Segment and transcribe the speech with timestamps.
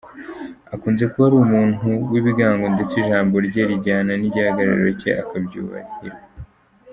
[0.73, 6.19] Akunze kuba ari umuntu w’ibigango ndetse ijambo rye rijyana n’igihagararro cye akabyubahirwa.